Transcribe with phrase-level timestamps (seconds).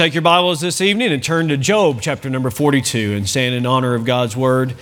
[0.00, 3.66] take your Bibles this evening and turn to Job chapter number 42 and stand in
[3.66, 4.74] honor of God's Word.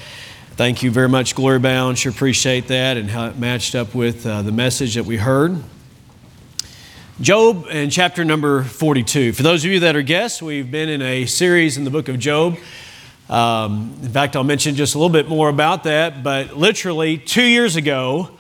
[0.53, 1.99] Thank you very much, Glory Bound.
[1.99, 5.61] Sure appreciate that and how it matched up with uh, the message that we heard.
[7.21, 9.33] Job and chapter number 42.
[9.33, 12.07] For those of you that are guests, we've been in a series in the book
[12.07, 12.57] of Job.
[13.29, 17.43] Um, in fact, I'll mention just a little bit more about that, but literally two
[17.43, 18.31] years ago,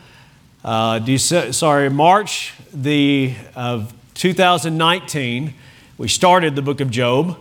[0.63, 5.55] uh, sorry, March the, of 2019,
[5.99, 7.37] we started the book of Job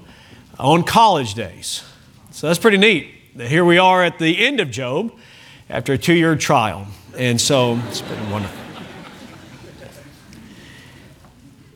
[0.59, 1.83] on college days.
[2.31, 3.13] So that's pretty neat.
[3.35, 5.15] Here we are at the end of Job
[5.69, 6.87] after a two year trial.
[7.15, 8.59] And so it's been wonderful.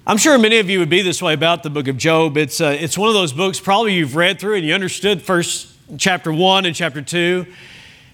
[0.07, 2.35] I'm sure many of you would be this way about the book of Job.
[2.35, 5.75] It's, uh, it's one of those books probably you've read through and you understood first
[5.99, 7.45] chapter 1 and chapter 2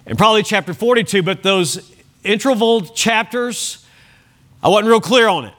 [0.06, 1.96] and probably chapter 42, but those
[2.26, 3.86] interval chapters,
[4.62, 5.54] I wasn't real clear on it.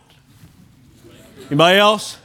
[1.46, 2.18] Anybody else?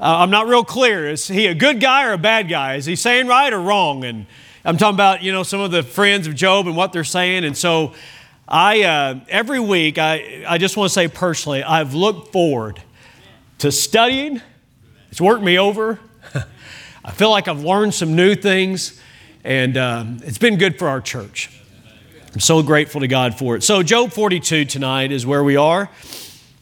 [0.00, 1.10] Uh, I'm not real clear.
[1.10, 2.76] Is he a good guy or a bad guy?
[2.76, 4.02] Is he saying right or wrong?
[4.04, 4.24] And
[4.64, 7.44] I'm talking about, you know, some of the friends of Job and what they're saying.
[7.44, 7.92] And so
[8.48, 12.82] I, uh, every week, I, I just want to say personally, I've looked forward
[13.58, 14.40] to studying.
[15.10, 16.00] It's worked me over.
[17.04, 18.98] I feel like I've learned some new things,
[19.44, 21.50] and um, it's been good for our church.
[22.32, 23.62] I'm so grateful to God for it.
[23.62, 25.90] So, Job 42 tonight is where we are.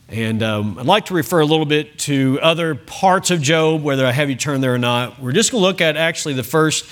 [0.09, 4.07] And um, I'd like to refer a little bit to other parts of Job, whether
[4.07, 5.21] I have you turn there or not.
[5.21, 6.87] We're just going to look at actually the first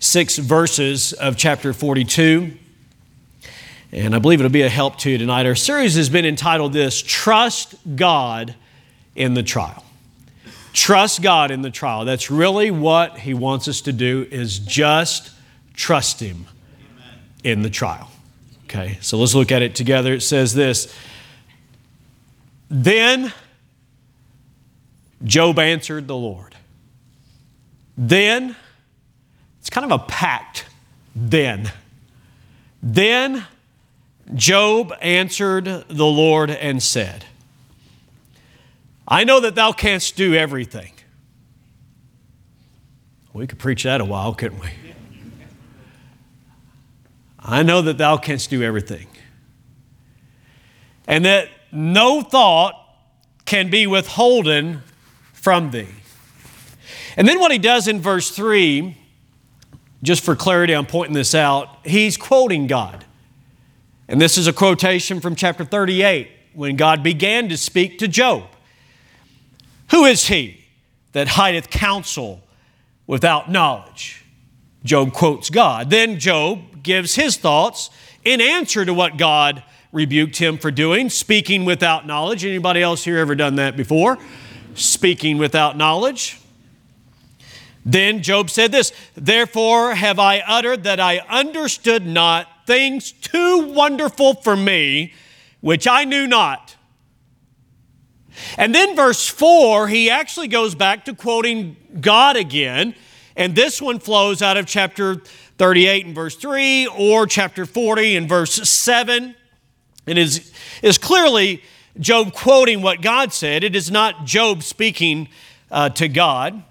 [0.00, 2.52] six verses of chapter 42.
[3.90, 5.46] And I believe it'll be a help to you tonight.
[5.46, 8.54] Our series has been entitled This Trust God
[9.14, 9.82] in the Trial.
[10.74, 12.04] Trust God in the trial.
[12.04, 15.30] That's really what He wants us to do, is just
[15.74, 16.46] trust Him
[17.44, 18.10] in the trial.
[18.64, 20.14] Okay, so let's look at it together.
[20.14, 20.94] It says this.
[22.74, 23.34] Then
[25.22, 26.56] Job answered the Lord.
[27.98, 28.56] Then,
[29.60, 30.64] it's kind of a pact.
[31.14, 31.70] Then.
[32.82, 33.44] Then
[34.34, 37.26] Job answered the Lord and said,
[39.06, 40.94] I know that thou canst do everything.
[43.34, 44.70] We could preach that a while, couldn't we?
[47.38, 49.08] I know that thou canst do everything.
[51.06, 52.74] And that no thought
[53.44, 54.82] can be withholden
[55.32, 55.88] from thee.
[57.16, 58.96] And then what he does in verse 3,
[60.02, 63.04] just for clarity, I'm pointing this out, he's quoting God.
[64.08, 68.44] And this is a quotation from chapter 38 when God began to speak to Job.
[69.90, 70.64] Who is he
[71.12, 72.42] that hideth counsel
[73.06, 74.24] without knowledge?
[74.84, 75.90] Job quotes God.
[75.90, 77.90] Then Job gives his thoughts
[78.24, 79.62] in answer to what God
[79.92, 82.44] rebuked him for doing, speaking without knowledge.
[82.44, 84.18] Anybody else here ever done that before?
[84.74, 86.40] Speaking without knowledge.
[87.84, 94.34] Then Job said this Therefore have I uttered that I understood not things too wonderful
[94.34, 95.12] for me,
[95.60, 96.76] which I knew not.
[98.56, 102.94] And then verse 4, he actually goes back to quoting God again.
[103.36, 105.16] And this one flows out of chapter
[105.58, 109.34] 38 and verse 3 or chapter 40 and verse 7.
[110.06, 110.52] It is,
[110.82, 111.62] is clearly
[111.98, 113.62] Job quoting what God said.
[113.62, 115.28] It is not Job speaking
[115.70, 116.62] uh, to God.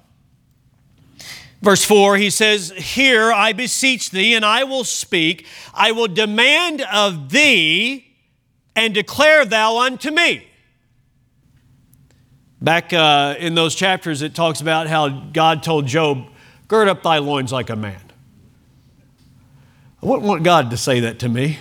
[1.61, 5.45] Verse 4, he says, Hear I beseech thee, and I will speak.
[5.73, 8.07] I will demand of thee,
[8.75, 10.47] and declare thou unto me.
[12.61, 16.27] Back uh, in those chapters, it talks about how God told Job,
[16.67, 18.01] Gird up thy loins like a man.
[20.01, 21.59] I wouldn't want God to say that to me,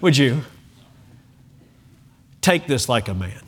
[0.00, 0.42] would you?
[2.46, 3.42] Take this like a man.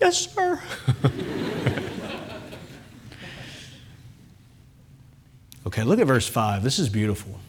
[0.00, 0.62] Yes, sir.
[5.66, 6.62] okay, look at verse 5.
[6.62, 7.40] This is beautiful.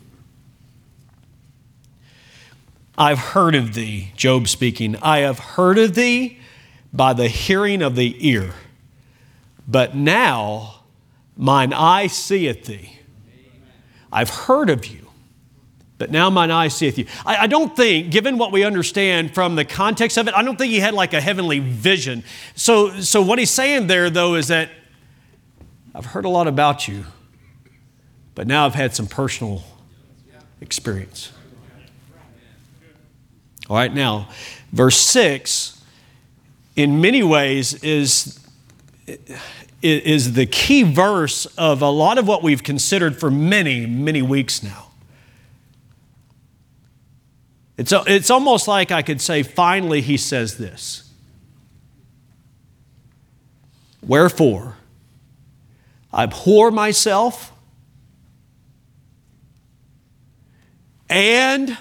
[2.97, 4.95] I've heard of thee, Job speaking.
[4.95, 6.39] I have heard of thee
[6.91, 8.55] by the hearing of the ear,
[9.67, 10.85] but now
[11.37, 12.97] mine eye seeth thee.
[14.11, 15.00] I've heard of you,
[16.01, 17.05] but now mine eye seeth you.
[17.27, 20.57] I, I, don't think, given what we understand from the context of it, I don't
[20.57, 22.23] think he had like a heavenly vision.
[22.55, 24.71] So, so what he's saying there, though, is that
[25.93, 27.05] I've heard a lot about you,
[28.33, 29.63] but now I've had some personal
[30.59, 31.31] experience.
[33.69, 34.27] All right, now,
[34.71, 35.83] verse 6,
[36.77, 38.39] in many ways, is
[39.83, 44.63] is the key verse of a lot of what we've considered for many, many weeks
[44.63, 44.90] now.
[47.77, 51.09] It's, it's almost like I could say, finally, he says this.
[54.01, 54.77] Wherefore,
[56.11, 57.51] I abhor myself
[61.09, 61.77] and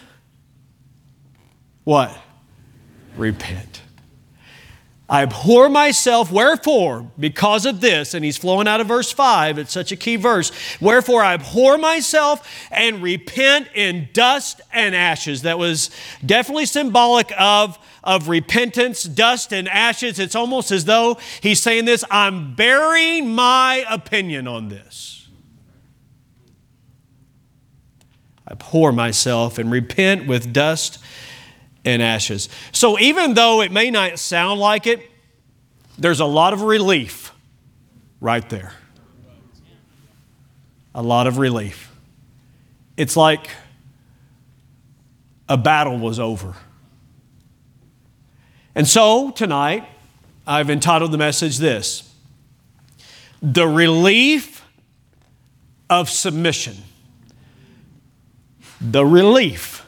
[1.85, 2.17] what?
[3.17, 3.80] Repent.
[5.11, 9.73] I abhor myself, wherefore, because of this, and he's flowing out of verse 5, it's
[9.73, 10.53] such a key verse.
[10.81, 15.43] Wherefore, I abhor myself and repent in dust and ashes.
[15.43, 15.91] That was
[16.25, 20.21] definitely symbolic of, of repentance, dust and ashes.
[20.21, 25.29] It's almost as though he's saying this I'm burying my opinion on this.
[28.47, 31.01] I abhor myself and repent with dust
[31.85, 32.49] and ashes.
[32.73, 35.01] So even though it may not sound like it,
[35.99, 37.33] there's a lot of relief
[38.21, 38.73] right there.
[40.95, 41.93] A lot of relief.
[42.97, 43.49] It's like
[45.49, 46.55] a battle was over.
[48.75, 49.85] And so tonight,
[50.47, 52.13] I've entitled the message this
[53.43, 54.65] The Relief
[55.89, 56.77] of Submission.
[58.81, 59.80] The relief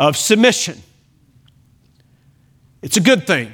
[0.00, 0.80] of submission.
[2.80, 3.52] It's a good thing.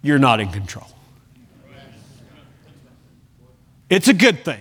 [0.00, 0.86] You're not in control.
[3.90, 4.60] It's a good thing.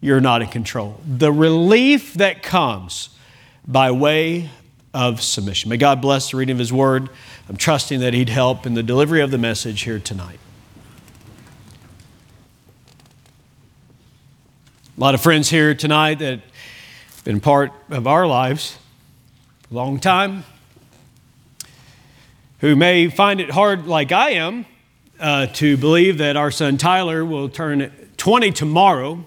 [0.00, 1.00] You're not in control.
[1.06, 3.10] The relief that comes
[3.66, 4.50] by way
[4.92, 5.70] of submission.
[5.70, 7.08] May God bless the reading of His Word.
[7.48, 10.40] I'm trusting that He'd help in the delivery of the message here tonight.
[14.98, 16.40] A lot of friends here tonight that
[17.24, 18.78] been part of our lives
[19.70, 20.44] a long time,
[22.58, 24.66] who may find it hard, like I am,
[25.20, 29.24] uh, to believe that our son Tyler will turn 20 tomorrow.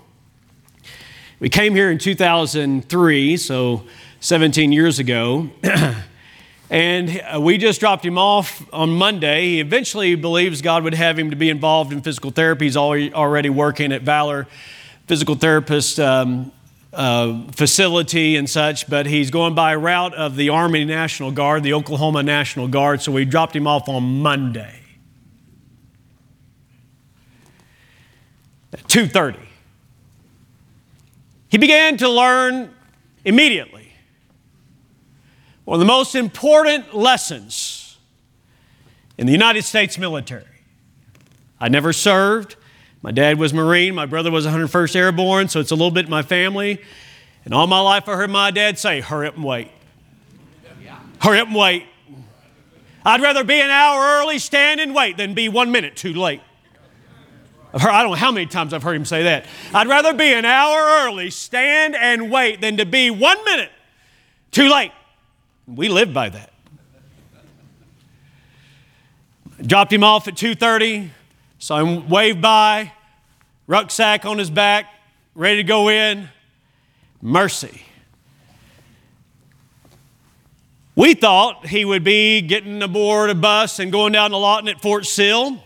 [1.40, 3.86] We came here in 2003, so
[4.20, 5.50] 17 years ago.
[6.70, 9.52] and we just dropped him off on Monday.
[9.52, 12.66] He eventually believes God would have him to be involved in physical therapy.
[12.66, 14.48] He's already working at Valor
[15.08, 16.52] Physical Therapist um,
[16.96, 21.74] uh, facility and such, but he's going by route of the Army National Guard, the
[21.74, 24.80] Oklahoma National Guard, so we dropped him off on Monday.
[28.74, 29.40] At 2:30.
[31.50, 32.74] He began to learn
[33.24, 33.94] immediately
[35.66, 37.98] one of the most important lessons
[39.18, 40.44] in the United States military.
[41.60, 42.56] I never served.
[43.06, 46.24] My dad was Marine, my brother was 101st Airborne, so it's a little bit my
[46.24, 46.82] family.
[47.44, 49.70] And all my life I heard my dad say, hurry up and wait.
[51.22, 51.86] Hurry up and wait.
[53.06, 56.42] I'd rather be an hour early, stand and wait, than be one minute too late.
[57.76, 59.46] I've heard, I don't know how many times I've heard him say that.
[59.72, 63.70] I'd rather be an hour early, stand and wait, than to be one minute
[64.50, 64.92] too late.
[65.68, 66.52] We live by that.
[69.64, 71.12] Dropped him off at 2:30.
[71.60, 72.92] so I waved by,
[73.68, 74.86] rucksack on his back,
[75.34, 76.30] ready to go in.
[77.22, 77.82] Mercy.
[80.96, 84.82] We thought he would be getting aboard a bus and going down to Lawton at
[84.82, 85.62] Fort Sill.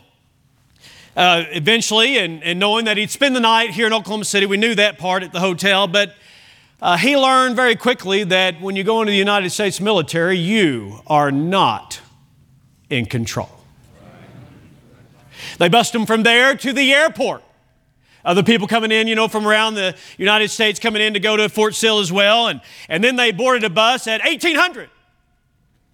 [1.16, 4.57] Uh, eventually, and, and, knowing that he'd spend the night here in Oklahoma City, we
[4.57, 6.16] knew that part at the hotel, but
[6.81, 11.01] uh, he learned very quickly that when you go into the United States military, you
[11.07, 12.00] are not
[12.90, 13.50] in control.
[15.58, 17.44] They bussed him from there to the airport.
[18.29, 21.36] Other people coming in, you know, from around the United States coming in to go
[21.36, 22.48] to Fort Sill as well.
[22.48, 24.88] And, and then they boarded a bus at 1800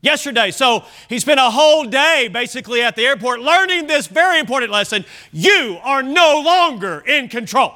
[0.02, 0.52] yesterday.
[0.52, 5.06] So he spent a whole day basically at the airport learning this very important lesson.
[5.32, 7.74] You are no longer in control.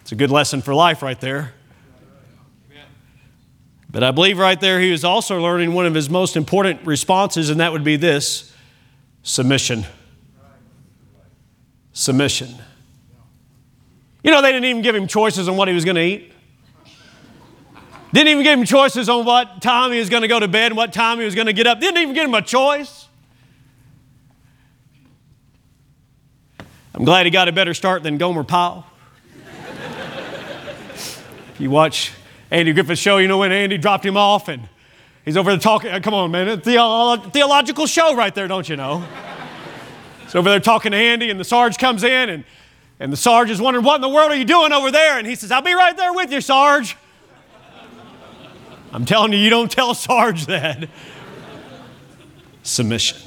[0.00, 1.52] It's a good lesson for life right there.
[3.90, 7.50] But I believe right there he was also learning one of his most important responses,
[7.50, 8.50] and that would be this
[9.22, 9.84] submission.
[12.00, 12.54] Submission.
[14.24, 16.32] You know, they didn't even give him choices on what he was going to eat.
[18.14, 20.72] Didn't even give him choices on what time he was going to go to bed
[20.72, 21.78] and what time he was going to get up.
[21.78, 23.06] Didn't even give him a choice.
[26.94, 28.46] I'm glad he got a better start than Gomer
[31.52, 32.12] if you watch
[32.50, 34.66] Andy Griffith show, you know, when Andy dropped him off and
[35.26, 36.00] he's over there talking.
[36.00, 36.48] Come on, man.
[36.48, 39.06] It's the uh, theological show right there, don't you know?
[40.30, 42.44] He's over there talking to Andy, and the Sarge comes in, and,
[43.00, 45.18] and the Sarge is wondering, What in the world are you doing over there?
[45.18, 46.96] And he says, I'll be right there with you, Sarge.
[48.92, 50.88] I'm telling you, you don't tell Sarge that.
[52.62, 53.18] Submission.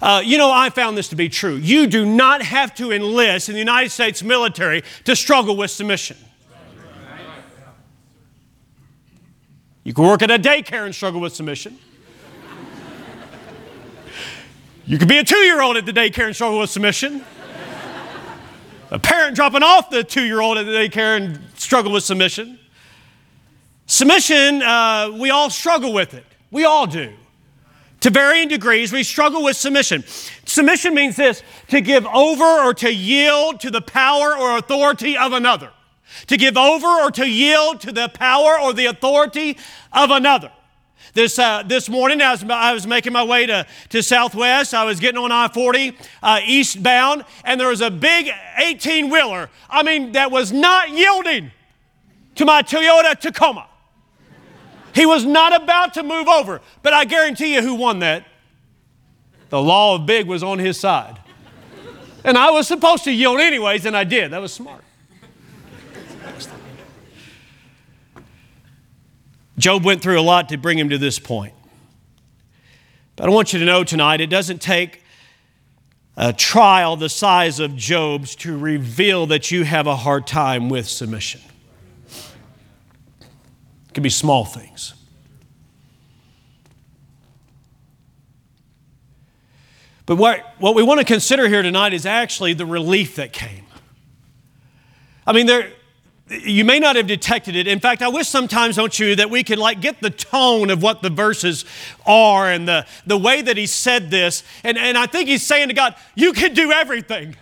[0.00, 1.56] Uh, you know, I found this to be true.
[1.56, 6.16] You do not have to enlist in the United States military to struggle with submission.
[9.84, 11.78] You can work at a daycare and struggle with submission.
[14.88, 17.24] You could be a two year old at the daycare and struggle with submission.
[18.92, 22.60] A parent dropping off the two year old at the daycare and struggle with submission.
[23.86, 26.24] Submission, uh, we all struggle with it.
[26.52, 27.12] We all do.
[28.00, 30.04] To varying degrees, we struggle with submission.
[30.44, 35.32] Submission means this to give over or to yield to the power or authority of
[35.32, 35.72] another.
[36.28, 39.58] To give over or to yield to the power or the authority
[39.92, 40.52] of another.
[41.16, 44.74] This, uh, this morning, I was, I was making my way to, to Southwest.
[44.74, 49.48] I was getting on I 40 uh, eastbound, and there was a big 18 wheeler.
[49.70, 51.52] I mean, that was not yielding
[52.34, 53.66] to my Toyota Tacoma.
[54.94, 56.60] He was not about to move over.
[56.82, 58.26] But I guarantee you who won that.
[59.48, 61.18] The law of big was on his side.
[62.24, 64.32] And I was supposed to yield anyways, and I did.
[64.32, 64.84] That was smart.
[69.58, 71.54] Job went through a lot to bring him to this point.
[73.16, 75.02] But I want you to know tonight it doesn't take
[76.16, 80.86] a trial the size of Job's to reveal that you have a hard time with
[80.86, 81.40] submission.
[83.20, 84.94] It can be small things.
[90.06, 93.64] But what, what we want to consider here tonight is actually the relief that came.
[95.26, 95.72] I mean, there,
[96.28, 97.68] you may not have detected it.
[97.68, 100.82] In fact, I wish sometimes, don't you, that we could like get the tone of
[100.82, 101.64] what the verses
[102.04, 104.42] are and the, the way that he said this.
[104.64, 107.36] And, and I think he's saying to God, You can do everything.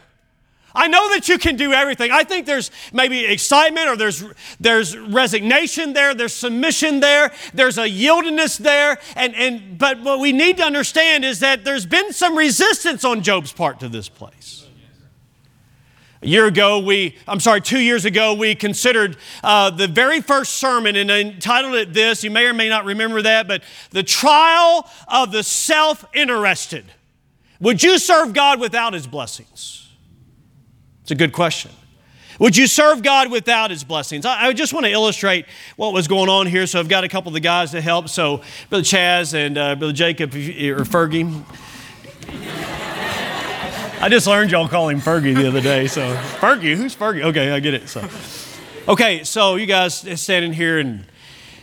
[0.74, 2.10] I know that you can do everything.
[2.10, 4.24] I think there's maybe excitement or there's,
[4.58, 8.98] there's resignation there, there's submission there, there's a yieldedness there.
[9.14, 13.22] And, and, but what we need to understand is that there's been some resistance on
[13.22, 14.63] Job's part to this place.
[16.24, 20.54] A year ago, we, I'm sorry, two years ago, we considered uh, the very first
[20.54, 22.24] sermon and entitled it this.
[22.24, 26.86] You may or may not remember that, but The Trial of the Self Interested.
[27.60, 29.86] Would you serve God without His blessings?
[31.02, 31.72] It's a good question.
[32.38, 34.24] Would you serve God without His blessings?
[34.24, 35.44] I, I, just want to illustrate
[35.76, 36.66] what was going on here.
[36.66, 38.08] So I've got a couple of the guys to help.
[38.08, 38.40] So
[38.70, 41.44] Brother Chaz and uh, Brother Jacob or Fergie.
[44.00, 45.86] I just learned y'all call him Fergie the other day.
[45.86, 47.22] So Fergie, who's Fergie?
[47.24, 47.88] Okay, I get it.
[47.88, 48.06] So
[48.88, 51.06] okay, so you guys standing here and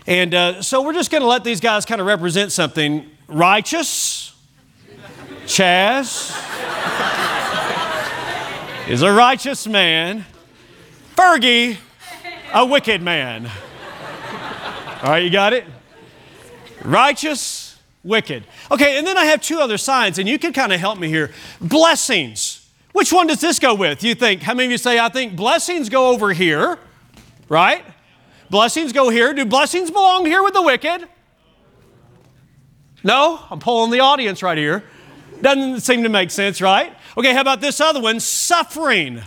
[0.07, 4.33] and uh, so we're just going to let these guys kind of represent something righteous.
[5.45, 6.31] Chaz
[8.89, 10.25] is a righteous man,
[11.15, 11.77] Fergie,
[12.53, 13.51] a wicked man.
[15.03, 15.65] All right, you got it?
[16.83, 17.60] Righteous,
[18.03, 18.45] wicked.
[18.69, 21.07] Okay, and then I have two other signs, and you can kind of help me
[21.07, 21.31] here.
[21.59, 22.69] Blessings.
[22.93, 24.03] Which one does this go with?
[24.03, 26.77] You think, how many of you say, I think blessings go over here,
[27.47, 27.85] right?
[28.49, 29.33] Blessings go here.
[29.33, 31.07] Do blessings belong here with the wicked?
[33.03, 33.39] No?
[33.49, 34.83] I'm pulling the audience right here.
[35.41, 36.93] Doesn't seem to make sense, right?
[37.17, 38.19] Okay, how about this other one?
[38.19, 39.21] Suffering.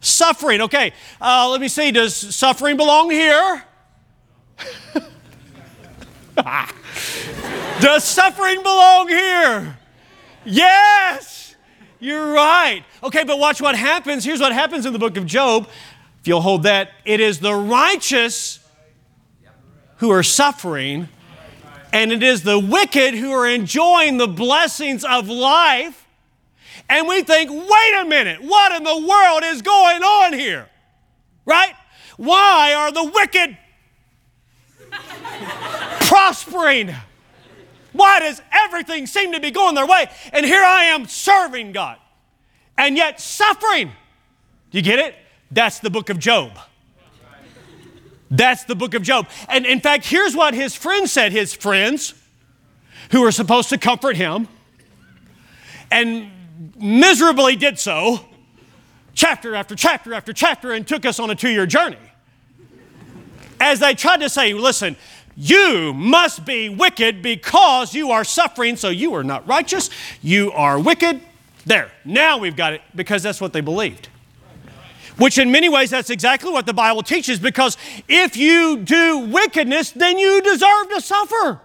[0.00, 0.62] Suffering.
[0.62, 1.90] Okay, uh, let me see.
[1.90, 3.64] Does suffering belong here?
[7.80, 9.78] Does suffering belong here?
[10.44, 11.56] Yes,
[12.00, 12.84] you're right.
[13.02, 14.24] Okay, but watch what happens.
[14.24, 15.68] Here's what happens in the book of Job.
[16.20, 18.58] If you'll hold that, it is the righteous
[19.96, 21.08] who are suffering,
[21.92, 26.06] and it is the wicked who are enjoying the blessings of life
[26.88, 30.68] and we think, wait a minute, what in the world is going on here?
[31.44, 31.74] Right?
[32.16, 33.58] Why are the wicked
[36.06, 36.94] prospering?
[37.98, 40.06] Why does everything seem to be going their way?
[40.32, 41.98] And here I am serving God
[42.76, 43.90] and yet suffering.
[44.70, 45.16] Do you get it?
[45.50, 46.52] That's the book of Job.
[48.30, 49.28] That's the book of Job.
[49.48, 52.14] And in fact, here's what his friends said his friends,
[53.10, 54.46] who were supposed to comfort him,
[55.90, 56.30] and
[56.78, 58.20] miserably did so,
[59.12, 61.98] chapter after chapter after chapter, and took us on a two year journey.
[63.58, 64.94] As they tried to say, listen,
[65.40, 69.88] you must be wicked because you are suffering, so you are not righteous,
[70.20, 71.20] you are wicked.
[71.64, 74.08] There, now we've got it because that's what they believed.
[75.16, 77.76] Which, in many ways, that's exactly what the Bible teaches because
[78.08, 81.60] if you do wickedness, then you deserve to suffer.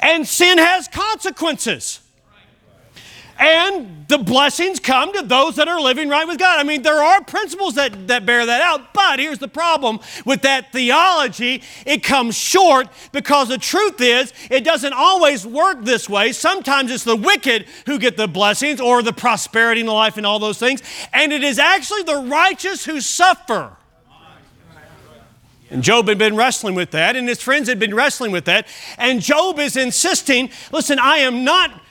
[0.00, 2.00] And sin has consequences.
[3.38, 6.58] And the blessings come to those that are living right with God.
[6.58, 10.42] I mean, there are principles that, that bear that out, but here's the problem with
[10.42, 16.32] that theology it comes short because the truth is, it doesn't always work this way.
[16.32, 20.24] Sometimes it's the wicked who get the blessings or the prosperity in the life and
[20.24, 23.76] all those things, and it is actually the righteous who suffer.
[25.68, 28.68] And Job had been wrestling with that, and his friends had been wrestling with that.
[28.98, 31.82] And Job is insisting listen, I am not,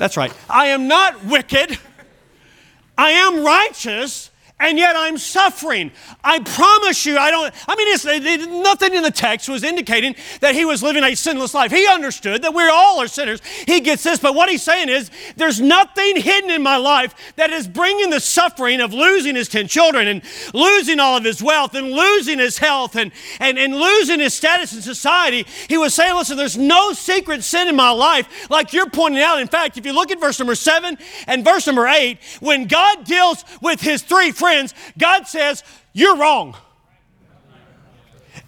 [0.00, 1.78] that's right, I am not wicked,
[2.96, 4.29] I am righteous,
[4.60, 5.90] and yet I'm suffering.
[6.22, 10.14] I promise you, I don't, I mean, it's, it, nothing in the text was indicating
[10.40, 11.72] that he was living a sinless life.
[11.72, 13.40] He understood that we all are sinners.
[13.66, 17.50] He gets this, but what he's saying is there's nothing hidden in my life that
[17.50, 21.74] is bringing the suffering of losing his 10 children and losing all of his wealth
[21.74, 25.46] and losing his health and, and, and losing his status in society.
[25.68, 29.40] He was saying, listen, there's no secret sin in my life like you're pointing out.
[29.40, 33.04] In fact, if you look at verse number seven and verse number eight, when God
[33.04, 36.56] deals with his three friends, friends, God says, You're wrong.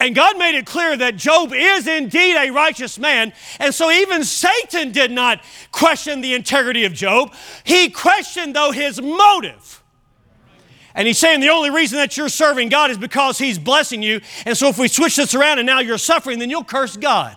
[0.00, 3.32] And God made it clear that Job is indeed a righteous man.
[3.60, 7.32] And so even Satan did not question the integrity of Job.
[7.62, 9.82] He questioned, though, his motive.
[10.94, 14.20] And he's saying the only reason that you're serving God is because he's blessing you.
[14.44, 17.36] And so if we switch this around and now you're suffering, then you'll curse God.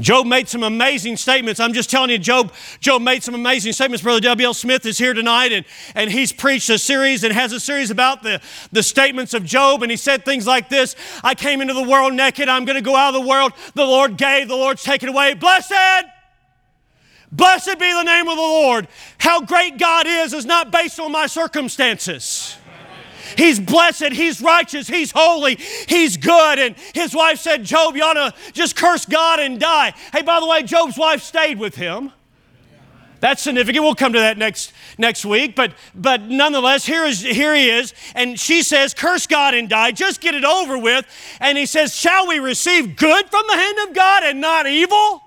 [0.00, 1.60] Job made some amazing statements.
[1.60, 4.02] I'm just telling you, Job, Job made some amazing statements.
[4.02, 4.54] Brother W.L.
[4.54, 5.64] Smith is here tonight, and,
[5.94, 8.40] and he's preached a series and has a series about the,
[8.72, 9.82] the statements of Job.
[9.82, 12.48] And he said things like this I came into the world naked.
[12.48, 13.52] I'm going to go out of the world.
[13.74, 15.34] The Lord gave, the Lord's taken away.
[15.34, 16.06] Blessed!
[17.30, 18.88] Blessed be the name of the Lord.
[19.18, 22.56] How great God is is not based on my circumstances.
[23.38, 25.54] He's blessed, he's righteous, he's holy,
[25.88, 26.58] he's good.
[26.58, 29.94] And his wife said, Job, you ought to just curse God and die.
[30.12, 32.10] Hey, by the way, Job's wife stayed with him.
[33.20, 33.84] That's significant.
[33.84, 35.54] We'll come to that next, next week.
[35.54, 37.94] But, but nonetheless, here, is, here he is.
[38.16, 39.92] And she says, Curse God and die.
[39.92, 41.06] Just get it over with.
[41.40, 45.22] And he says, Shall we receive good from the hand of God and not evil?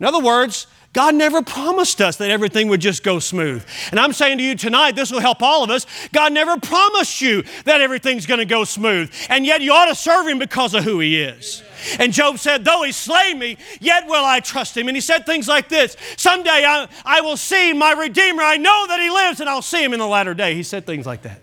[0.00, 3.64] In other words, God never promised us that everything would just go smooth.
[3.90, 5.86] And I'm saying to you tonight, this will help all of us.
[6.12, 9.10] God never promised you that everything's going to go smooth.
[9.30, 11.62] And yet you ought to serve Him because of who He is.
[11.98, 14.86] And Job said, Though He slay me, yet will I trust Him.
[14.88, 18.42] And he said things like this Someday I, I will see my Redeemer.
[18.42, 20.54] I know that He lives, and I'll see Him in the latter day.
[20.54, 21.40] He said things like that.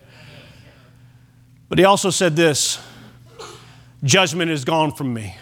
[1.69, 2.79] But He also said this
[4.03, 5.35] Judgment is gone from me.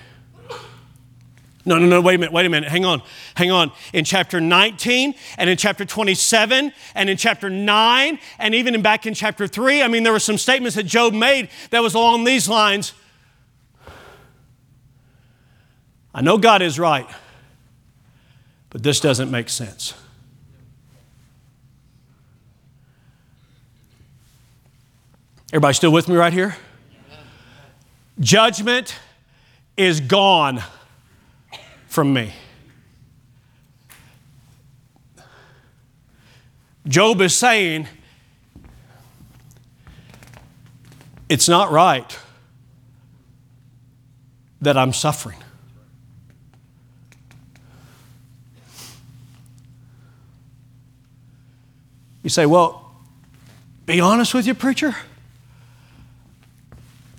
[1.68, 3.02] No, no, no, wait a minute, wait a minute, hang on,
[3.36, 3.74] hang on.
[3.92, 9.06] In chapter 19 and in chapter 27 and in chapter 9 and even in back
[9.06, 12.24] in chapter 3, I mean, there were some statements that Job made that was along
[12.24, 12.94] these lines.
[16.16, 17.06] I know God is right,
[18.70, 19.94] but this doesn't make sense.
[25.52, 26.56] Everybody still with me right here?
[28.22, 28.98] Judgment
[29.76, 30.64] is gone
[31.98, 32.32] from me.
[36.88, 37.88] Job is saying,
[41.28, 42.20] it's not right
[44.62, 45.40] that I'm suffering.
[52.22, 52.92] You say, well,
[53.88, 54.96] be honest with you, preacher.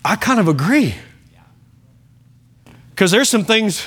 [0.05, 0.95] I kind of agree.
[2.91, 3.85] Because there's some things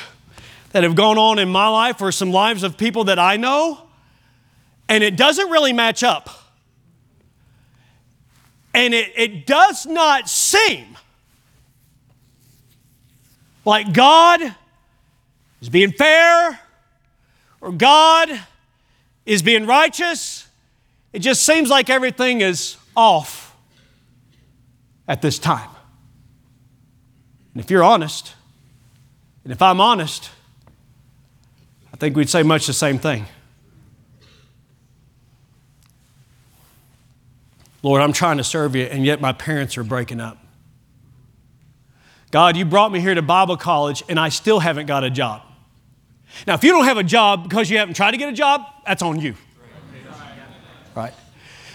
[0.72, 3.82] that have gone on in my life or some lives of people that I know,
[4.88, 6.30] and it doesn't really match up.
[8.74, 10.98] And it, it does not seem
[13.66, 14.56] like God
[15.62, 16.60] is being fair
[17.60, 18.30] or God
[19.26, 20.48] is being righteous.
[21.14, 23.56] It just seems like everything is off
[25.08, 25.70] at this time.
[27.54, 28.34] And if you're honest,
[29.44, 30.30] and if I'm honest,
[32.02, 33.28] think we'd say much the same thing.
[37.84, 40.40] Lord, I'm trying to serve you, and yet my parents are breaking up.
[42.32, 45.44] God, you brought me here to Bible college, and I still haven't got a job.
[46.48, 48.62] Now, if you don't have a job because you haven't tried to get a job,
[48.84, 49.36] that's on you.
[50.96, 51.14] Right?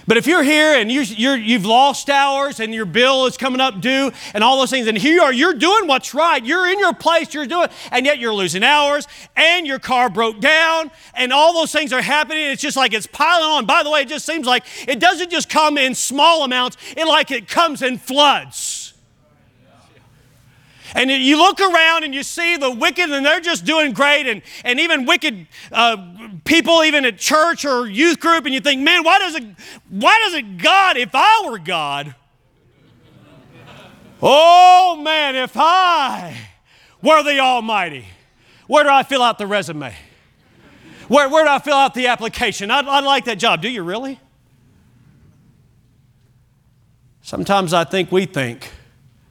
[0.06, 3.80] But if you're here and you, have lost hours and your bill is coming up
[3.80, 6.44] due and all those things, and here you are, you're doing what's right.
[6.44, 10.40] You're in your place, you're doing, and yet you're losing hours and your car broke
[10.40, 12.44] down and all those things are happening.
[12.44, 13.66] It's just like it's piling on.
[13.66, 17.06] By the way, it just seems like it doesn't just come in small amounts, it
[17.06, 18.85] like it comes in floods.
[20.94, 24.42] And you look around and you see the wicked, and they're just doing great, and,
[24.64, 25.96] and even wicked uh,
[26.44, 29.44] people, even at church or youth group, and you think, man, why does it,
[29.88, 32.14] why doesn't God, if I were God,
[34.22, 36.36] oh man, if I
[37.02, 38.06] were the Almighty,
[38.66, 39.94] where do I fill out the resume?
[41.08, 42.70] Where, where do I fill out the application?
[42.70, 43.62] I'd, I'd like that job.
[43.62, 44.18] Do you really?
[47.22, 48.70] Sometimes I think we think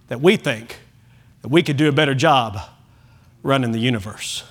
[0.08, 0.80] that we think
[1.46, 2.58] that we could do a better job
[3.44, 4.44] running the universe.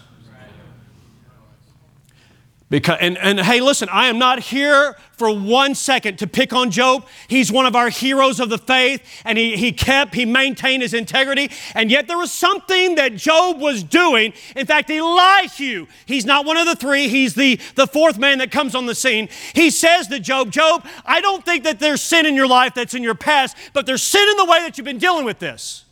[2.70, 6.70] Because, and, and hey, listen, I am not here for one second to pick on
[6.70, 7.04] Job.
[7.26, 10.94] He's one of our heroes of the faith, and he, he kept, he maintained his
[10.94, 11.50] integrity.
[11.74, 14.32] And yet there was something that Job was doing.
[14.54, 18.52] In fact, Elihu, he's not one of the three, he's the, the fourth man that
[18.52, 19.28] comes on the scene.
[19.52, 22.94] He says to Job, Job, I don't think that there's sin in your life that's
[22.94, 25.84] in your past, but there's sin in the way that you've been dealing with this.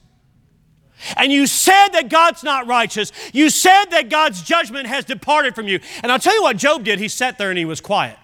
[1.16, 3.12] And you said that God's not righteous.
[3.32, 5.80] You said that God's judgment has departed from you.
[6.02, 6.98] And I'll tell you what Job did.
[6.98, 8.18] He sat there and he was quiet.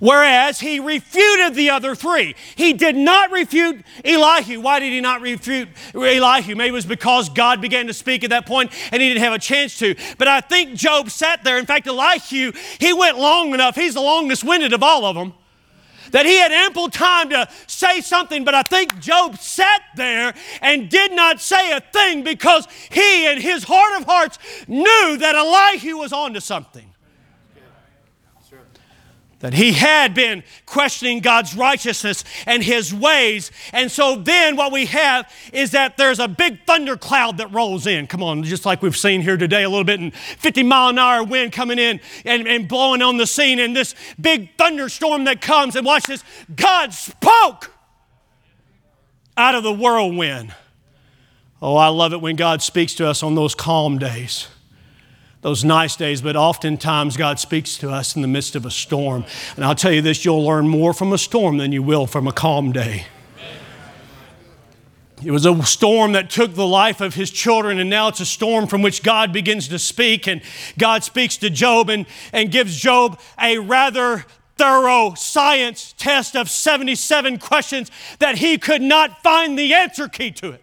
[0.00, 2.34] Whereas he refuted the other three.
[2.56, 4.60] He did not refute Elihu.
[4.60, 6.56] Why did he not refute Elihu?
[6.56, 9.32] Maybe it was because God began to speak at that point and he didn't have
[9.32, 9.94] a chance to.
[10.18, 11.58] But I think Job sat there.
[11.58, 13.76] In fact, Elihu, he went long enough.
[13.76, 15.34] He's the longest winded of all of them
[16.12, 20.88] that he had ample time to say something, but I think Job sat there and
[20.88, 25.98] did not say a thing because he, in his heart of hearts, knew that Elihu
[25.98, 26.91] was onto something
[29.42, 33.50] that he had been questioning God's righteousness and his ways.
[33.72, 38.06] And so then what we have is that there's a big thundercloud that rolls in.
[38.06, 40.98] Come on, just like we've seen here today, a little bit, and 50 mile an
[40.98, 45.40] hour wind coming in and, and blowing on the scene, and this big thunderstorm that
[45.40, 45.74] comes.
[45.74, 46.22] And watch this
[46.54, 47.72] God spoke
[49.36, 50.54] out of the whirlwind.
[51.60, 54.46] Oh, I love it when God speaks to us on those calm days
[55.42, 59.24] those nice days, but oftentimes God speaks to us in the midst of a storm.
[59.56, 62.26] And I'll tell you this you'll learn more from a storm than you will from
[62.26, 63.06] a calm day.
[65.24, 68.26] It was a storm that took the life of his children, and now it's a
[68.26, 70.26] storm from which God begins to speak.
[70.26, 70.42] And
[70.78, 74.24] God speaks to Job and, and gives Job a rather
[74.56, 80.50] thorough science test of 77 questions that he could not find the answer key to
[80.50, 80.61] it.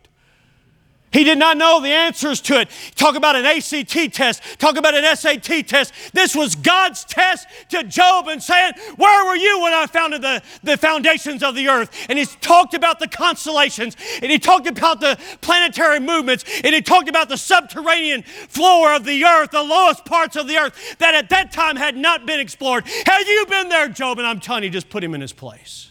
[1.11, 2.69] He did not know the answers to it.
[2.95, 5.93] Talk about an ACT test, talk about an SAT test.
[6.13, 10.43] This was God's test to Job and saying, Where were you when I founded the,
[10.63, 11.89] the foundations of the earth?
[12.09, 16.81] And he talked about the constellations, and he talked about the planetary movements, and he
[16.81, 21.15] talked about the subterranean floor of the earth, the lowest parts of the earth that
[21.15, 22.85] at that time had not been explored.
[23.05, 24.19] Have you been there, Job?
[24.19, 25.88] And I'm telling you, just put him in his place.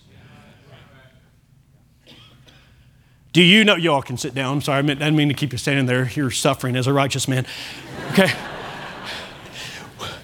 [3.39, 3.77] Do you know?
[3.77, 4.55] Y'all can sit down.
[4.55, 6.11] I'm sorry, I, didn't mean to keep you standing there.
[6.13, 7.47] You're suffering as a righteous man.
[8.11, 8.29] Okay.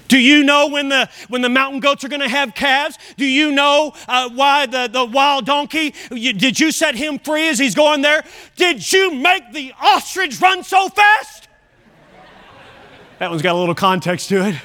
[0.08, 2.98] Do you know when the, when the mountain goats are going to have calves?
[3.16, 7.48] Do you know uh, why the, the wild donkey, you, did you set him free
[7.48, 8.24] as he's going there?
[8.56, 11.46] Did you make the ostrich run so fast?
[13.20, 14.56] That one's got a little context to it.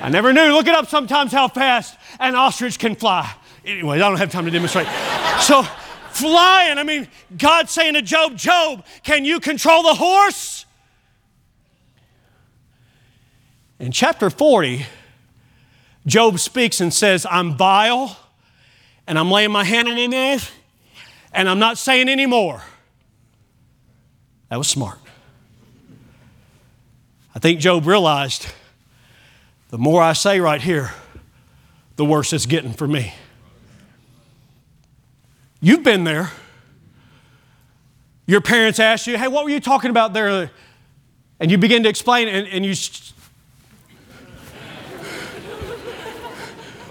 [0.00, 0.52] I never knew.
[0.52, 3.28] Look it up sometimes how fast an ostrich can fly.
[3.64, 4.86] Anyway, I don't have time to demonstrate.
[5.40, 5.66] So,
[6.16, 6.78] flying.
[6.78, 10.64] I mean, God saying to Job, Job, can you control the horse?
[13.78, 14.86] In chapter 40,
[16.06, 18.16] Job speaks and says, I'm vile,
[19.06, 20.50] and I'm laying my hand on it,
[21.32, 22.62] and I'm not saying anymore.
[24.48, 24.98] That was smart.
[27.34, 28.46] I think Job realized
[29.68, 30.92] the more I say right here,
[31.96, 33.12] the worse it's getting for me.
[35.66, 36.30] You've been there.
[38.24, 40.48] Your parents ask you, hey, what were you talking about there?
[41.40, 42.72] And you begin to explain, and, and you.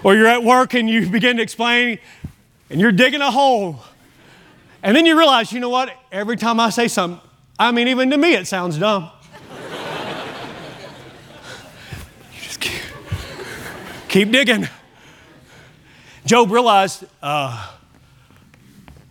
[0.04, 1.98] or you're at work and you begin to explain,
[2.68, 3.82] and you're digging a hole.
[4.82, 5.90] And then you realize, you know what?
[6.12, 7.26] Every time I say something,
[7.58, 9.10] I mean, even to me, it sounds dumb.
[12.30, 12.82] you just keep,
[14.10, 14.68] keep digging.
[16.26, 17.72] Job realized, uh,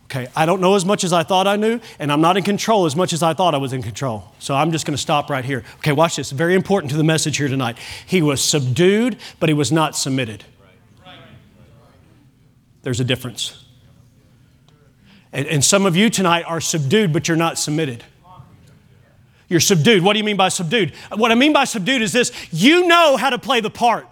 [0.06, 2.44] Okay, I don't know as much as I thought I knew, and I'm not in
[2.44, 4.32] control as much as I thought I was in control.
[4.38, 5.64] So I'm just going to stop right here.
[5.78, 6.30] Okay, watch this.
[6.30, 7.76] Very important to the message here tonight.
[8.06, 10.44] He was subdued, but he was not submitted.
[12.82, 13.64] There's a difference.
[15.32, 18.04] And, and some of you tonight are subdued, but you're not submitted.
[19.48, 20.04] You're subdued.
[20.04, 20.92] What do you mean by subdued?
[21.16, 24.06] What I mean by subdued is this you know how to play the part.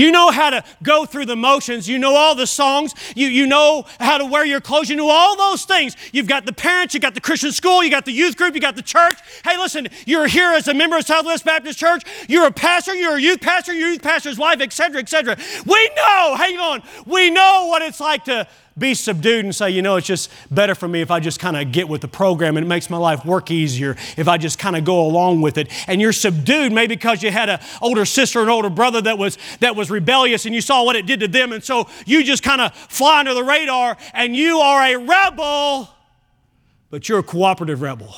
[0.00, 1.86] You know how to go through the motions.
[1.86, 2.94] You know all the songs.
[3.14, 4.88] You, you know how to wear your clothes.
[4.88, 5.94] You know all those things.
[6.10, 8.62] You've got the parents, you've got the Christian school, you got the youth group, you
[8.62, 9.18] got the church.
[9.44, 12.02] Hey, listen, you're here as a member of Southwest Baptist Church.
[12.30, 15.36] You're a pastor, you're a youth pastor, your youth pastor's wife, etc., etc.
[15.66, 18.48] We know, hang on, we know what it's like to
[18.80, 21.56] be subdued and say, you know, it's just better for me if I just kind
[21.56, 24.58] of get with the program and it makes my life work easier if I just
[24.58, 25.68] kind of go along with it.
[25.86, 29.38] And you're subdued maybe because you had an older sister, an older brother that was
[29.60, 31.52] that was rebellious and you saw what it did to them.
[31.52, 35.88] And so you just kind of fly under the radar and you are a rebel,
[36.90, 38.14] but you're a cooperative rebel.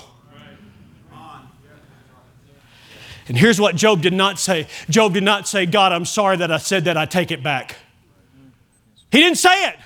[3.29, 6.53] And here's what Job did not say Job did not say, God, I'm sorry that
[6.53, 7.77] I said that, I take it back.
[9.11, 9.77] He didn't say it.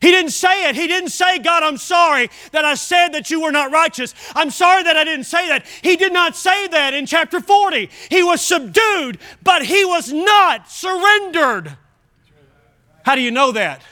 [0.00, 0.76] He didn't say it.
[0.76, 4.14] He didn't say, God, I'm sorry that I said that you were not righteous.
[4.34, 5.66] I'm sorry that I didn't say that.
[5.82, 7.90] He did not say that in chapter 40.
[8.08, 11.76] He was subdued, but he was not surrendered.
[13.04, 13.82] How do you know that?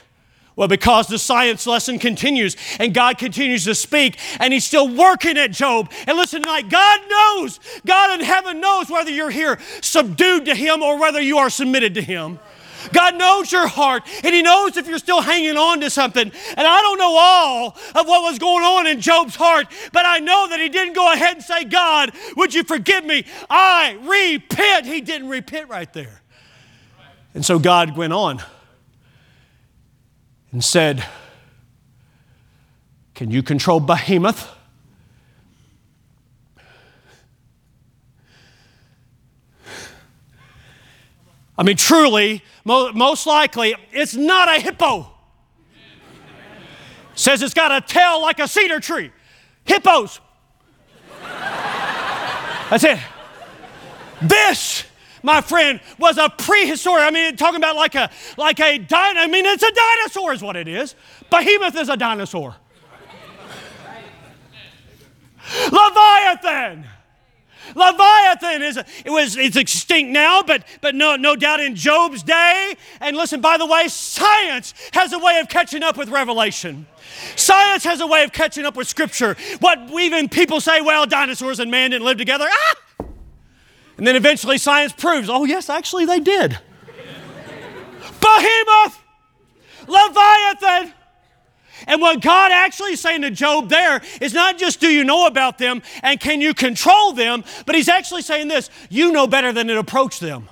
[0.58, 5.38] Well, because the science lesson continues and God continues to speak and He's still working
[5.38, 5.92] at Job.
[6.08, 10.82] And listen tonight, God knows, God in heaven knows whether you're here subdued to Him
[10.82, 12.40] or whether you are submitted to Him.
[12.92, 16.30] God knows your heart, and He knows if you're still hanging on to something.
[16.56, 20.18] And I don't know all of what was going on in Job's heart, but I
[20.18, 23.24] know that he didn't go ahead and say, God, would you forgive me?
[23.48, 24.86] I repent.
[24.86, 26.22] He didn't repent right there.
[27.34, 28.42] And so God went on
[30.52, 31.04] and said,
[33.14, 34.48] Can you control Behemoth?
[41.58, 45.10] I mean, truly, most likely, it's not a hippo.
[47.14, 49.10] Says it's got a tail like a cedar tree.
[49.64, 50.20] Hippos.
[52.70, 52.98] That's it.
[54.22, 54.84] This
[55.22, 57.04] my friend, was a prehistoric.
[57.04, 59.20] I mean, talking about like a like a dino.
[59.20, 60.94] I mean, it's a dinosaur, is what it is.
[61.30, 62.54] Behemoth is a dinosaur.
[65.72, 66.86] Leviathan.
[67.74, 72.74] Leviathan is it was it's extinct now, but but no no doubt in Job's day.
[73.00, 76.86] And listen, by the way, science has a way of catching up with revelation.
[77.36, 79.36] Science has a way of catching up with Scripture.
[79.60, 82.46] What even people say, well, dinosaurs and man didn't live together.
[82.48, 82.74] Ah,
[83.98, 86.56] and then eventually science proves, oh, yes, actually they did.
[88.20, 89.02] Behemoth,
[89.86, 90.94] Leviathan.
[91.86, 95.26] And what God actually is saying to Job there is not just do you know
[95.26, 99.52] about them and can you control them, but he's actually saying this you know better
[99.52, 100.48] than to approach them.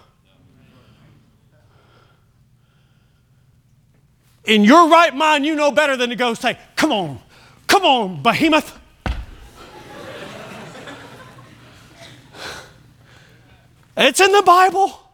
[4.44, 7.18] In your right mind, you know better than to go say, Come on,
[7.66, 8.78] come on, behemoth.
[13.96, 15.05] It's in the Bible.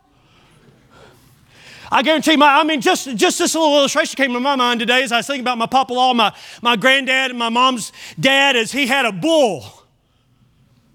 [1.93, 5.03] I guarantee my, I mean, just, just this little illustration came to my mind today
[5.03, 8.57] as I was thinking about my papa law, my, my granddad, and my mom's dad,
[8.57, 9.63] as he had a bull.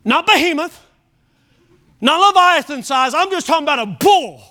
[0.04, 0.84] Not behemoth,
[2.02, 3.14] not Leviathan size.
[3.14, 4.42] I'm just talking about a bull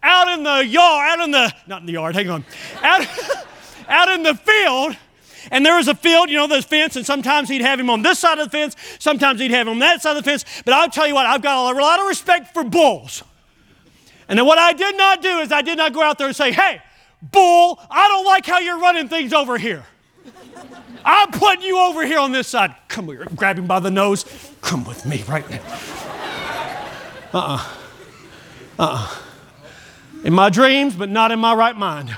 [0.00, 2.44] out in the yard, out in the, not in the yard, hang on,
[2.80, 3.04] out,
[3.88, 4.96] out in the field
[5.50, 8.00] and there was a field, you know, there's fence, and sometimes he'd have him on
[8.00, 10.44] this side of the fence, sometimes he'd have him on that side of the fence.
[10.64, 13.22] But I'll tell you what, I've got a lot of respect for bulls.
[14.28, 16.36] And then what I did not do is I did not go out there and
[16.36, 16.80] say, hey,
[17.22, 19.84] bull, I don't like how you're running things over here.
[21.04, 22.74] I'm putting you over here on this side.
[22.88, 24.24] Come here, grab him by the nose.
[24.62, 25.60] Come with me right now.
[27.32, 27.74] Uh uh-uh.
[28.78, 28.82] uh.
[28.82, 29.18] Uh-uh.
[30.24, 32.16] In my dreams, but not in my right mind.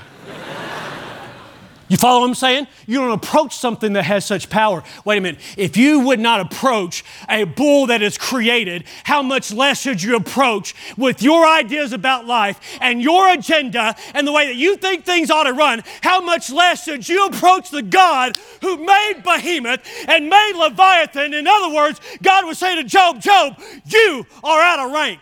[1.89, 2.67] You follow what I'm saying?
[2.85, 4.83] You don't approach something that has such power.
[5.05, 5.39] Wait a minute.
[5.55, 10.17] If you would not approach a bull that is created, how much less should you
[10.17, 15.05] approach with your ideas about life and your agenda and the way that you think
[15.05, 15.81] things ought to run?
[16.01, 21.33] How much less should you approach the God who made Behemoth and made Leviathan?
[21.33, 25.21] In other words, God would say to Job, Job, you are out of rank.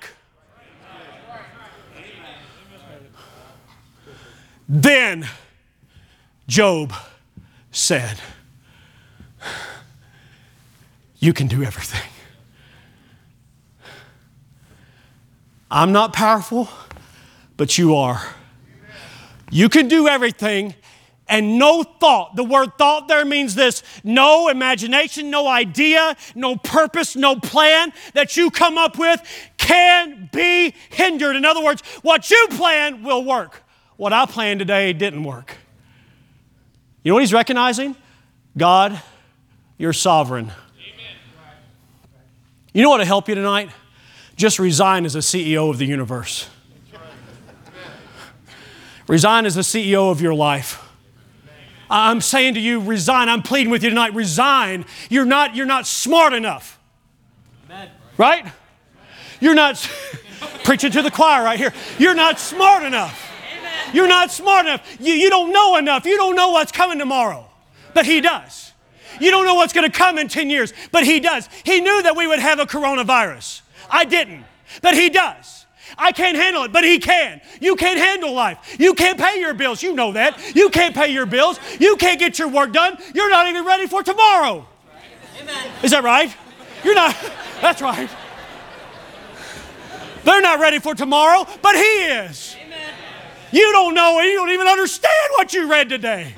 [4.68, 5.28] Then,
[6.48, 6.94] Job
[7.72, 8.20] said,
[11.18, 12.08] You can do everything.
[15.72, 16.70] I'm not powerful,
[17.58, 18.22] but you are.
[19.52, 20.76] You can do everything,
[21.28, 22.36] and no thought.
[22.36, 28.38] The word thought there means this no imagination, no idea, no purpose, no plan that
[28.38, 29.22] you come up with
[29.58, 31.36] can be hindered.
[31.36, 33.64] In other words, what you plan will work.
[33.98, 35.58] What I planned today didn't work.
[37.06, 37.96] You know what he's recognizing?
[38.58, 39.00] God,
[39.78, 40.52] you're sovereign.
[42.74, 43.70] You know what will help you tonight?
[44.36, 46.50] Just resign as a CEO of the universe.
[49.08, 50.84] Resign as the CEO of your life.
[51.92, 53.30] I'm saying to you, resign.
[53.30, 54.84] I'm pleading with you tonight, resign.
[55.08, 56.80] You're not, you're not smart enough.
[58.18, 58.52] Right?
[59.40, 59.76] You're not
[60.64, 61.72] preaching to the choir right here.
[62.00, 63.25] You're not smart enough.
[63.96, 64.98] You're not smart enough.
[65.00, 66.06] You, you don't know enough.
[66.06, 67.48] You don't know what's coming tomorrow.
[67.94, 68.74] But He does.
[69.22, 71.48] You don't know what's going to come in 10 years, but He does.
[71.64, 73.62] He knew that we would have a coronavirus.
[73.90, 74.44] I didn't,
[74.82, 75.66] but He does.
[75.98, 77.40] I can't handle it, but He can.
[77.62, 78.76] You can't handle life.
[78.78, 79.82] You can't pay your bills.
[79.82, 80.56] You know that.
[80.56, 81.58] You can't pay your bills.
[81.80, 82.98] You can't get your work done.
[83.14, 84.68] You're not even ready for tomorrow.
[85.40, 85.72] Amen.
[85.84, 86.36] Is that right?
[86.84, 87.16] You're not.
[87.62, 88.10] That's right.
[90.26, 92.58] They're not ready for tomorrow, but He is.
[93.56, 96.34] You don't know, and you don't even understand what you read today.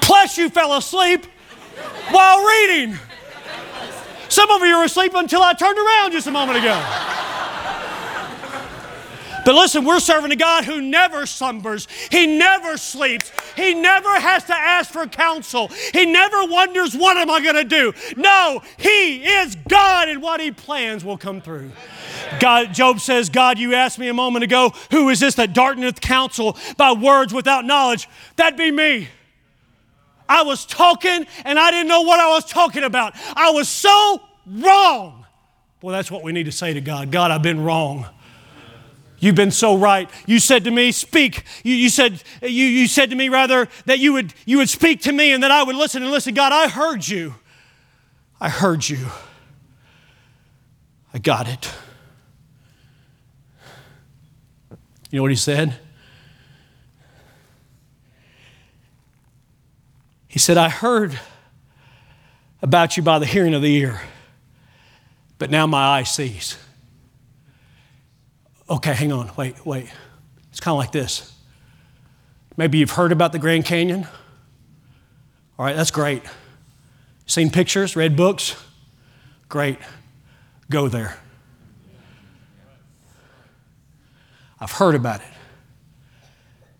[0.00, 1.26] Plus, you fell asleep
[2.08, 2.98] while reading.
[4.30, 6.82] Some of you were asleep until I turned around just a moment ago.
[9.44, 11.86] But listen, we're serving a God who never slumbers.
[12.10, 13.32] He never sleeps.
[13.56, 15.68] He never has to ask for counsel.
[15.92, 17.92] He never wonders, what am I going to do?
[18.16, 19.89] No, He is God,
[20.20, 21.70] what He plans will come through.
[22.38, 26.00] God, Job says, God, you asked me a moment ago, who is this that darkeneth
[26.00, 28.08] counsel by words without knowledge?
[28.36, 29.08] That'd be me.
[30.28, 33.14] I was talking and I didn't know what I was talking about.
[33.34, 35.26] I was so wrong.
[35.82, 38.06] Well, that's what we need to say to God God, I've been wrong.
[39.18, 40.08] You've been so right.
[40.26, 41.44] You said to me, speak.
[41.62, 45.02] You, you, said, you, you said to me, rather, that you would, you would speak
[45.02, 46.32] to me and that I would listen and listen.
[46.32, 47.34] God, I heard you.
[48.40, 49.06] I heard you.
[51.12, 51.72] I got it.
[55.10, 55.74] You know what he said?
[60.28, 61.18] He said, I heard
[62.62, 64.00] about you by the hearing of the ear,
[65.38, 66.56] but now my eye sees.
[68.68, 69.90] Okay, hang on, wait, wait.
[70.50, 71.34] It's kind of like this.
[72.56, 74.06] Maybe you've heard about the Grand Canyon.
[75.58, 76.22] All right, that's great.
[77.26, 78.54] Seen pictures, read books?
[79.48, 79.78] Great.
[80.70, 81.18] Go there.
[84.60, 85.26] I've heard about it,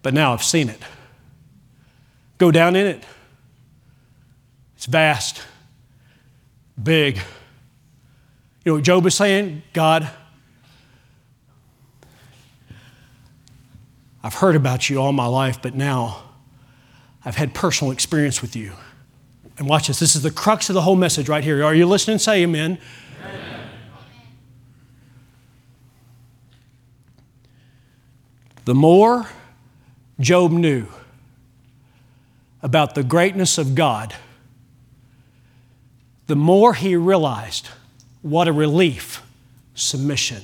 [0.03, 0.81] but now I've seen it.
[2.38, 3.05] Go down in it.
[4.76, 5.42] It's vast,
[6.83, 7.16] big.
[7.16, 9.62] You know what Job is saying?
[9.72, 10.09] God,
[14.22, 16.22] I've heard about you all my life, but now
[17.24, 18.72] I've had personal experience with you.
[19.59, 19.98] And watch this.
[19.98, 21.64] This is the crux of the whole message right here.
[21.64, 22.18] Are you listening?
[22.18, 22.79] Say amen.
[23.22, 23.49] amen.
[28.64, 29.27] The more
[30.18, 30.87] Job knew
[32.62, 34.14] about the greatness of God,
[36.27, 37.68] the more he realized
[38.23, 39.23] what a relief
[39.75, 40.42] submission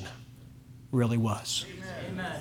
[0.90, 1.66] really was.
[2.08, 2.40] Amen.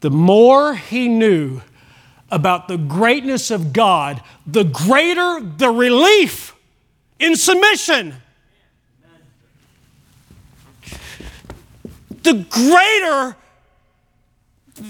[0.00, 1.62] The more he knew
[2.30, 6.54] about the greatness of God, the greater the relief
[7.18, 8.14] in submission.
[12.26, 13.36] The greater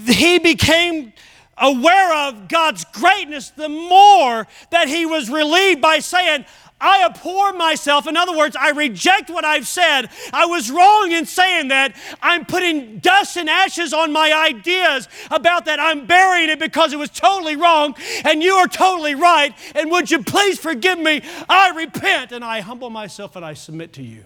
[0.07, 1.13] he became
[1.55, 6.45] aware of God's greatness, the more that he was relieved by saying,
[6.81, 8.07] I abhor myself.
[8.07, 10.09] In other words, I reject what I've said.
[10.33, 11.95] I was wrong in saying that.
[12.23, 15.79] I'm putting dust and ashes on my ideas about that.
[15.79, 17.93] I'm burying it because it was totally wrong
[18.25, 19.53] and you are totally right.
[19.75, 21.21] And would you please forgive me?
[21.47, 24.23] I repent and I humble myself and I submit to you.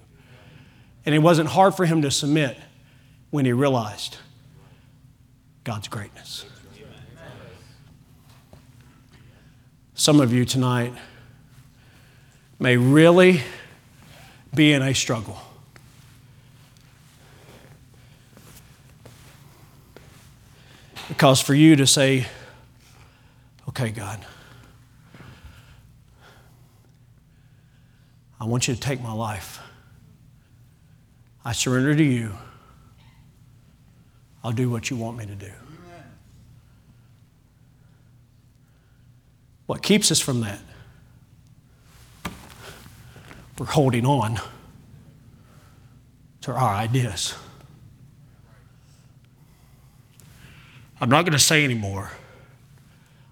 [1.06, 2.58] And it wasn't hard for him to submit
[3.32, 4.18] when he realized
[5.64, 6.46] God's greatness.
[9.96, 10.94] Some of you tonight
[12.60, 13.42] may really
[14.54, 15.40] be in a struggle.
[21.08, 22.26] Because for you to say,
[23.70, 24.26] okay, God,
[28.40, 29.60] I want you to take my life.
[31.46, 32.34] I surrender to you.
[34.44, 35.52] I'll do what you want me to do.
[39.68, 40.60] What keeps us from that?
[43.58, 44.40] We're holding on
[46.42, 47.36] to our ideas.
[51.00, 52.12] I'm not going to say anymore.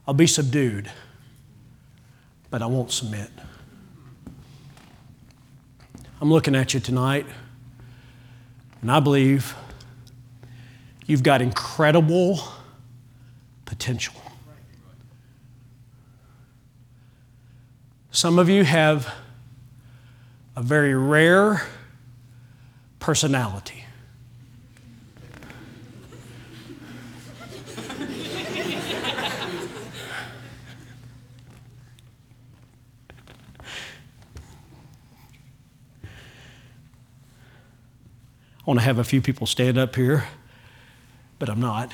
[0.07, 0.91] I'll be subdued,
[2.49, 3.29] but I won't submit.
[6.21, 7.25] I'm looking at you tonight,
[8.81, 9.55] and I believe
[11.09, 12.39] you've got incredible
[13.65, 14.13] potential.
[18.11, 19.11] Some of you have
[20.55, 21.63] a very rare
[22.99, 23.85] personality.
[38.59, 40.25] I want to have a few people stand up here,
[41.39, 41.91] but I'm not.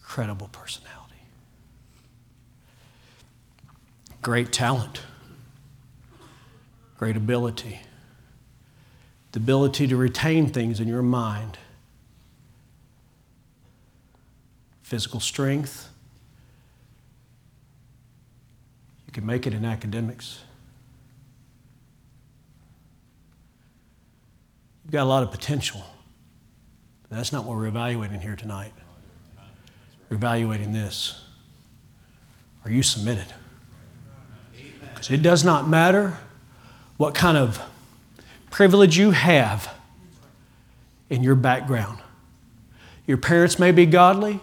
[0.00, 1.22] Incredible personality,
[4.20, 5.00] great talent,
[6.98, 7.80] great ability,
[9.30, 11.56] the ability to retain things in your mind,
[14.82, 15.88] physical strength.
[19.06, 20.40] You can make it in academics.
[24.84, 25.84] You've got a lot of potential.
[27.02, 28.72] But that's not what we're evaluating here tonight.
[30.08, 31.24] We're evaluating this.
[32.64, 33.32] Are you submitted?
[34.94, 36.18] Because it does not matter
[36.96, 37.60] what kind of
[38.50, 39.72] privilege you have
[41.10, 41.98] in your background.
[43.06, 44.40] Your parents may be godly,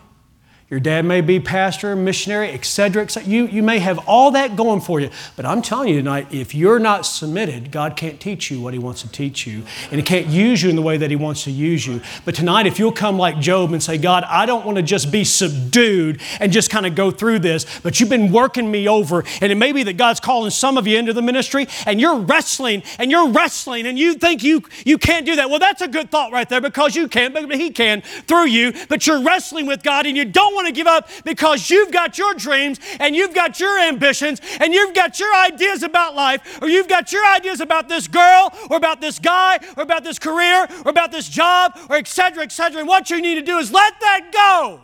[0.69, 3.01] your dad may be pastor, missionary, etc.
[3.01, 5.09] Et you, you may have all that going for you.
[5.35, 8.79] But I'm telling you tonight, if you're not submitted, God can't teach you what He
[8.79, 9.63] wants to teach you.
[9.89, 12.01] And He can't use you in the way that He wants to use you.
[12.23, 15.11] But tonight, if you'll come like Job and say, God, I don't want to just
[15.11, 19.23] be subdued and just kind of go through this, but you've been working me over.
[19.41, 22.19] And it may be that God's calling some of you into the ministry and you're
[22.19, 25.49] wrestling and you're wrestling and you think you, you can't do that.
[25.49, 28.71] Well, that's a good thought right there because you can, but He can through you.
[28.87, 32.17] But you're wrestling with God and you don't want to give up because you've got
[32.17, 36.67] your dreams and you've got your ambitions and you've got your ideas about life or
[36.67, 40.67] you've got your ideas about this girl or about this guy or about this career
[40.83, 43.93] or about this job or etc etc and what you need to do is let
[44.01, 44.81] that go.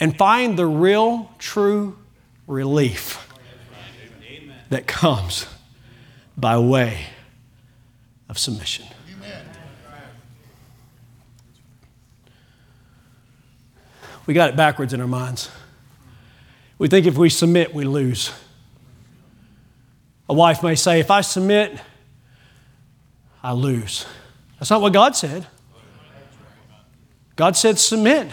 [0.00, 1.98] And find the real true
[2.46, 3.28] relief
[4.70, 5.46] that comes
[6.36, 7.06] by way
[8.28, 8.86] of submission
[14.28, 15.50] We got it backwards in our minds.
[16.76, 18.30] We think if we submit, we lose.
[20.28, 21.80] A wife may say, If I submit,
[23.42, 24.04] I lose.
[24.58, 25.46] That's not what God said.
[27.36, 28.30] God said, Submit.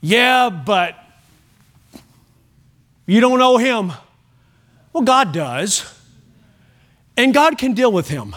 [0.00, 0.96] Yeah, but
[3.04, 3.92] you don't know him.
[4.94, 6.00] Well, God does.
[7.14, 8.34] And God can deal with him.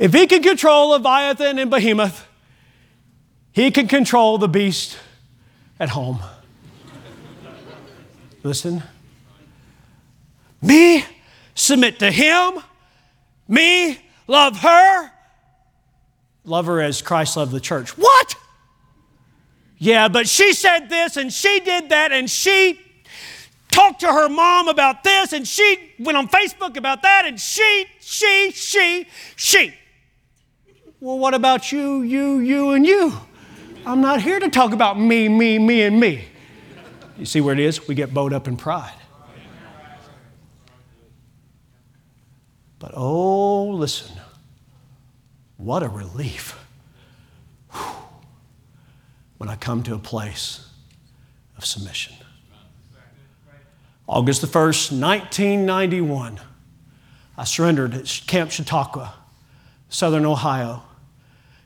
[0.00, 2.26] If he can control Leviathan and Behemoth,
[3.52, 4.96] he can control the beast
[5.78, 6.20] at home.
[8.42, 8.82] Listen.
[10.62, 11.04] Me
[11.54, 12.62] submit to him.
[13.46, 15.10] Me love her.
[16.46, 17.90] Love her as Christ loved the church.
[17.98, 18.36] What?
[19.76, 22.80] Yeah, but she said this and she did that and she
[23.68, 27.84] talked to her mom about this and she went on Facebook about that and she,
[28.00, 29.74] she, she, she.
[31.02, 33.14] Well, what about you, you, you, and you?
[33.86, 36.26] I'm not here to talk about me, me, me, and me.
[37.16, 37.88] You see where it is?
[37.88, 38.92] We get bowed up in pride.
[42.78, 44.14] But oh, listen,
[45.56, 46.58] what a relief
[49.38, 50.68] when I come to a place
[51.56, 52.14] of submission.
[54.06, 56.40] August the 1st, 1991,
[57.38, 59.14] I surrendered at Camp Chautauqua,
[59.88, 60.82] Southern Ohio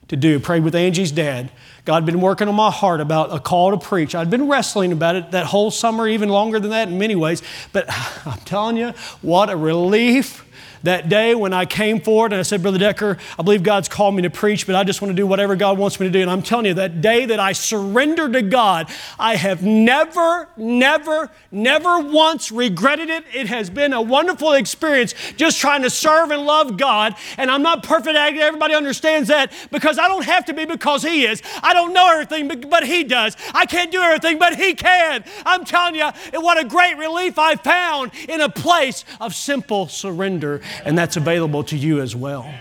[0.07, 0.39] to do.
[0.39, 1.51] Prayed with Angie's dad.
[1.85, 4.15] God had been working on my heart about a call to preach.
[4.15, 7.43] I'd been wrestling about it that whole summer, even longer than that in many ways.
[7.71, 7.85] But
[8.25, 8.89] I'm telling you,
[9.21, 10.45] what a relief
[10.85, 14.15] that day when I came forward and I said, Brother Decker, I believe God's called
[14.15, 16.21] me to preach, but I just want to do whatever God wants me to do.
[16.21, 21.31] And I'm telling you, that day that I surrendered to God, I have never, never,
[21.51, 23.25] never once regretted it.
[23.33, 27.15] It has been a wonderful experience just trying to serve and love God.
[27.37, 28.39] And I'm not perfect at it.
[28.39, 31.41] Everybody understands that because I don't have to be because He is.
[31.63, 33.37] I don't know everything, but He does.
[33.53, 35.23] I can't do everything, but He can.
[35.45, 40.61] I'm telling you, what a great relief I found in a place of simple surrender
[40.83, 42.51] and that's available to you as well.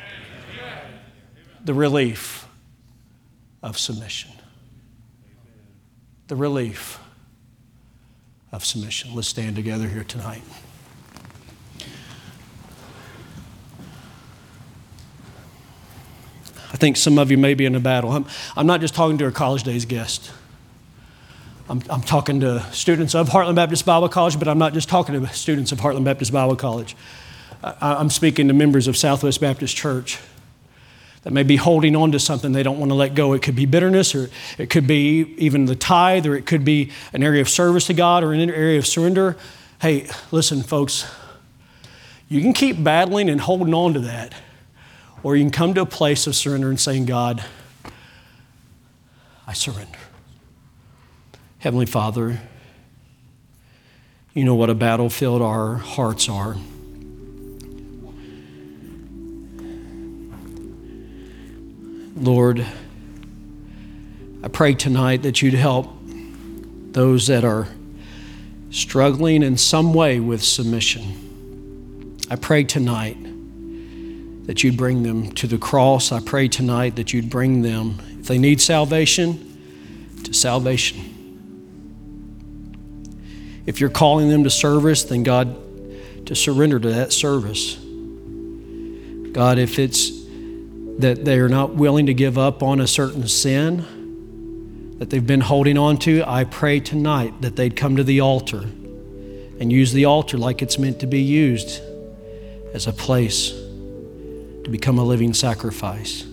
[1.64, 2.46] The relief
[3.62, 4.30] of submission.
[6.28, 6.98] The relief
[8.52, 9.14] of submission.
[9.14, 10.42] Let's stand together here tonight.
[16.74, 18.10] I think some of you may be in a battle.
[18.10, 20.32] I'm, I'm not just talking to our college days guest.
[21.68, 25.18] I'm, I'm talking to students of Heartland Baptist Bible College, but I'm not just talking
[25.18, 26.96] to students of Heartland Baptist Bible College.
[27.62, 30.18] I'm speaking to members of Southwest Baptist Church
[31.22, 33.34] that may be holding on to something they don't want to let go.
[33.34, 36.90] It could be bitterness, or it could be even the tithe, or it could be
[37.12, 39.36] an area of service to God, or an area of surrender.
[39.80, 41.08] Hey, listen, folks,
[42.28, 44.34] you can keep battling and holding on to that,
[45.24, 47.42] or you can come to a place of surrender and saying, God,
[49.46, 49.98] I surrender.
[51.58, 52.38] Heavenly Father,
[54.34, 56.56] you know what a battlefield our hearts are.
[62.16, 62.64] Lord,
[64.42, 65.88] I pray tonight that you'd help
[66.92, 67.66] those that are
[68.70, 72.18] struggling in some way with submission.
[72.30, 73.16] I pray tonight
[74.46, 76.12] that you'd bring them to the cross.
[76.12, 79.50] I pray tonight that you'd bring them, if they need salvation,
[80.24, 81.10] to salvation.
[83.66, 87.76] If you're calling them to service, then God, to surrender to that service.
[89.32, 90.22] God, if it's
[90.98, 95.40] that they are not willing to give up on a certain sin that they've been
[95.40, 98.60] holding on to, I pray tonight that they'd come to the altar
[99.58, 101.82] and use the altar like it's meant to be used
[102.74, 103.63] as a place
[104.64, 106.26] to become a living sacrifice.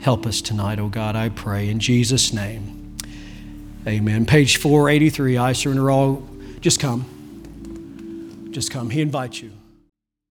[0.00, 1.68] Help us tonight, oh God, I pray.
[1.68, 2.96] In Jesus' name,
[3.86, 4.26] amen.
[4.26, 6.26] Page 483, I surrender all.
[6.60, 8.48] Just come.
[8.50, 8.90] Just come.
[8.90, 9.52] He invites you.